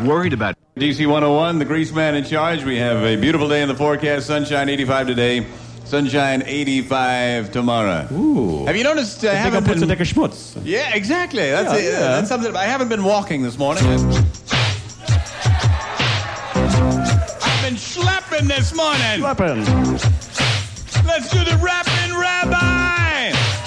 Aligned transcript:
worried 0.00 0.32
about. 0.32 0.56
DC 0.76 1.06
101, 1.06 1.58
the 1.58 1.64
Greaseman 1.66 2.14
in 2.14 2.24
charge. 2.24 2.64
We 2.64 2.76
have 2.78 3.02
a 3.04 3.16
beautiful 3.16 3.48
day 3.48 3.62
in 3.62 3.68
the 3.68 3.74
forecast. 3.74 4.26
Sunshine 4.26 4.68
85 4.68 5.06
today. 5.06 5.46
Sunshine 5.84 6.42
85 6.46 7.52
tomorrow. 7.52 8.08
Ooh. 8.12 8.64
Have 8.66 8.76
you 8.76 8.82
noticed? 8.84 9.24
Uh, 9.24 9.30
I 9.30 9.34
haven't 9.34 9.66
been, 9.66 9.78
Decke 9.88 9.98
Schmutz. 10.04 10.58
yeah, 10.64 10.94
exactly. 10.94 11.48
That's 11.50 11.72
Yeah, 11.72 11.78
it. 11.78 11.84
yeah. 11.92 11.98
That's 12.00 12.28
something. 12.28 12.56
I 12.56 12.64
haven't 12.64 12.88
been 12.88 13.04
walking 13.04 13.42
this 13.42 13.58
morning. 13.58 13.84
I've 17.46 17.62
been 17.62 17.76
schlepping 17.76 18.48
this 18.48 18.74
morning. 18.74 19.20
Weapon. 19.22 19.64
Let's 21.06 21.30
do 21.30 21.44
the 21.44 21.58
rapping 21.62 22.16
rabbi. 22.18 22.53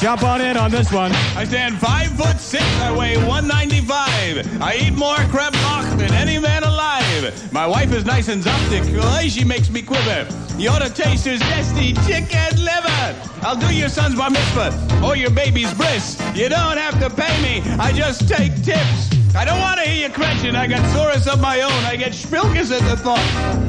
Jump 0.08 0.24
on 0.24 0.39
in 0.39 0.55
on 0.55 0.71
this 0.71 0.89
one. 0.89 1.12
I 1.36 1.44
stand 1.44 1.78
five 1.80 2.07
foot 2.12 2.39
six. 2.39 2.64
I 2.80 2.98
weigh 2.98 3.18
195. 3.18 4.62
I 4.62 4.76
eat 4.76 4.94
more 4.94 5.18
kreplach 5.18 5.98
than 5.98 6.14
any 6.14 6.39
man 6.39 6.64
alive. 6.64 7.52
My 7.52 7.68
wife 7.68 7.92
is 7.92 8.06
nice 8.06 8.30
and 8.30 8.42
zaftig. 8.42 9.30
She 9.30 9.43
makes 9.43 9.70
me 9.70 9.82
quiver. 9.82 10.25
You 10.57 10.70
ought 10.70 10.82
to 10.82 10.89
taste 10.89 11.25
her 11.25 11.36
zesty 11.36 11.93
chicken 12.07 12.64
liver. 12.64 13.21
I'll 13.42 13.57
do 13.57 13.75
your 13.75 13.89
son's 13.89 14.16
bar 14.16 14.30
mitzvah 14.30 15.02
or 15.04 15.18
your 15.18 15.30
baby's 15.30 15.74
bris. 15.74 16.18
You 16.33 16.47
don't 16.47 16.78
have 16.78 16.97
to 17.02 17.10
pay 17.10 17.42
me. 17.42 17.69
I 17.78 17.92
just 17.92 18.30
take 18.30 18.55
tips. 18.64 19.17
I 19.37 19.46
don't 19.46 19.59
want 19.59 19.79
to 19.79 19.87
hear 19.87 20.07
you 20.07 20.14
question. 20.14 20.55
I 20.55 20.65
got 20.65 20.79
tsuris 20.91 21.32
of 21.32 21.39
my 21.39 21.61
own. 21.61 21.83
I 21.86 21.96
get 21.96 22.14
spilkes 22.14 22.71
at 22.71 22.82
the 22.89 22.97
thought 22.97 23.19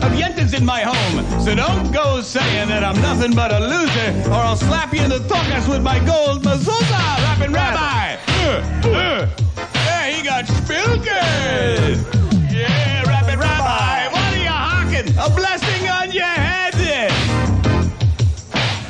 of 0.03 0.13
Yentas 0.13 0.57
in 0.57 0.65
my 0.65 0.81
home. 0.81 1.41
So 1.45 1.55
don't 1.55 1.93
go 1.93 2.23
saying 2.23 2.69
that 2.69 2.83
I'm 2.83 2.99
nothing 3.03 3.35
but 3.35 3.53
a 3.53 3.61
loser, 3.61 4.31
or 4.31 4.41
I'll 4.49 4.57
slap 4.57 4.95
you 4.95 5.03
in 5.03 5.11
the 5.11 5.19
tuchus 5.19 5.69
with 5.69 5.83
my 5.83 5.99
gold 6.07 6.43
mezuzah, 6.43 7.19
rapping 7.27 7.53
rabbi. 7.53 8.17
Uh, 8.49 8.89
uh. 8.97 9.27
He 10.09 10.23
got 10.23 10.47
spilkes. 10.47 12.01
Yeah, 12.51 13.03
rapping 13.03 13.39
rabbi. 13.39 14.09
What 14.09 14.33
are 14.33 14.39
you 14.39 14.49
hawking? 14.49 15.09
A 15.19 15.29
blessing 15.29 15.87
on 15.87 16.13
your 16.13 16.25
head. 16.25 16.59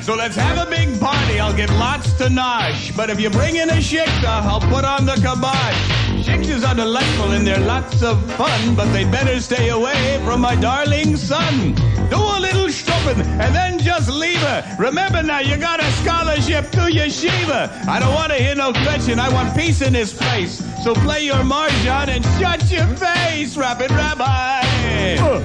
So 0.08 0.14
let's 0.14 0.36
have 0.36 0.56
a 0.66 0.70
big 0.70 0.98
party. 0.98 1.38
I'll 1.38 1.54
get 1.54 1.68
lots 1.70 2.14
to 2.14 2.28
nosh. 2.28 2.96
But 2.96 3.10
if 3.10 3.20
you 3.20 3.28
bring 3.28 3.56
in 3.56 3.68
a 3.68 3.74
shiksa, 3.74 4.24
I'll 4.24 4.58
put 4.58 4.82
on 4.86 5.04
the 5.04 5.16
kibosh. 5.16 6.07
Shiksas 6.48 6.66
are 6.66 6.74
delightful 6.74 7.32
and 7.32 7.46
they're 7.46 7.60
lots 7.60 8.02
of 8.02 8.18
fun, 8.32 8.74
but 8.74 8.90
they'd 8.92 9.10
better 9.10 9.38
stay 9.40 9.68
away 9.68 10.20
from 10.24 10.40
my 10.40 10.56
darling 10.56 11.14
son. 11.16 11.74
Do 12.08 12.16
a 12.16 12.40
little 12.40 12.68
shopping 12.68 13.20
and 13.20 13.54
then 13.54 13.78
just 13.78 14.08
leave 14.08 14.40
her. 14.40 14.76
Remember 14.78 15.22
now, 15.22 15.40
you 15.40 15.58
got 15.58 15.80
a 15.80 15.90
scholarship 16.02 16.70
to 16.70 16.88
yeshiva. 16.88 17.86
I 17.86 18.00
don't 18.00 18.14
want 18.14 18.32
to 18.32 18.38
hear 18.38 18.54
no 18.54 18.72
question. 18.72 19.18
I 19.18 19.28
want 19.28 19.54
peace 19.56 19.82
in 19.82 19.92
this 19.92 20.14
place. 20.14 20.64
So 20.82 20.94
play 20.94 21.24
your 21.24 21.44
mahjong 21.44 22.08
and 22.08 22.24
shut 22.40 22.70
your 22.70 22.86
face, 22.96 23.56
Rapping 23.56 23.94
Rabbi. 23.94 25.16
Oh, 25.20 25.44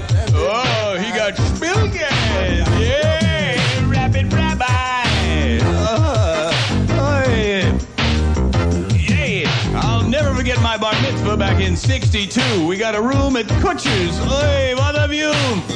bar 10.84 11.02
mitzvah 11.02 11.38
back 11.38 11.62
in 11.62 11.78
62. 11.78 12.68
We 12.68 12.76
got 12.76 12.94
a 12.94 13.02
room 13.02 13.38
at 13.38 13.46
Kutsher's. 13.64 14.20
Oy, 14.20 14.76
what 14.76 14.98
of 14.98 15.14
you? 15.14 15.32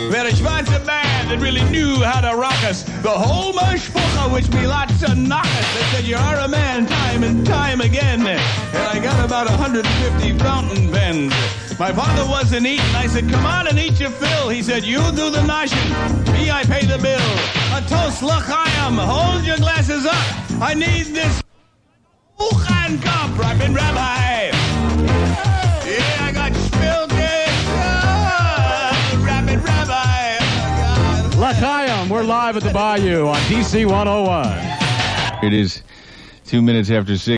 We 0.09 0.13
had 0.13 0.25
a 0.25 0.33
Schwarzer 0.33 0.85
band 0.85 1.31
that 1.31 1.39
really 1.39 1.63
knew 1.71 2.03
how 2.03 2.19
to 2.19 2.35
rock 2.35 2.61
us. 2.65 2.83
The 3.03 3.15
whole 3.23 3.53
mishpucha, 3.53 4.33
which 4.33 4.51
me 4.51 4.67
lots 4.67 5.01
of 5.03 5.17
knockers. 5.17 5.67
They 5.75 5.85
said, 5.93 6.03
you 6.03 6.17
are 6.17 6.39
a 6.39 6.49
man 6.49 6.87
time 6.87 7.23
and 7.23 7.45
time 7.45 7.79
again. 7.79 8.27
And 8.27 8.41
I 8.75 8.99
got 8.99 9.23
about 9.23 9.47
150 9.47 10.37
fountain 10.39 10.91
pens. 10.91 11.31
My 11.79 11.93
father 11.93 12.29
wasn't 12.29 12.65
eating. 12.65 12.93
I 12.93 13.07
said, 13.07 13.29
come 13.29 13.45
on 13.45 13.67
and 13.67 13.79
eat 13.79 14.01
your 14.01 14.11
fill. 14.11 14.49
He 14.49 14.61
said, 14.61 14.83
you 14.83 14.99
do 15.11 15.29
the 15.29 15.43
noshing. 15.47 15.87
Me, 16.33 16.51
I 16.51 16.65
pay 16.65 16.85
the 16.85 16.97
bill. 16.97 17.31
A 17.71 17.79
toast 17.87 18.23
l'chaim. 18.23 18.97
Hold 18.97 19.45
your 19.45 19.57
glasses 19.57 20.05
up. 20.05 20.27
I 20.61 20.73
need 20.73 21.15
this 21.15 21.41
Uchan 22.37 23.01
Cup, 23.01 23.39
Rapping 23.39 23.73
Rabbi. 23.73 24.06
We're 31.47 32.23
live 32.23 32.57
at 32.57 32.63
the 32.63 32.71
Bayou 32.71 33.25
on 33.27 33.37
DC 33.43 33.85
101. 33.85 35.45
It 35.45 35.53
is 35.53 35.81
two 36.43 36.61
minutes 36.61 36.91
after 36.91 37.17
six. 37.17 37.35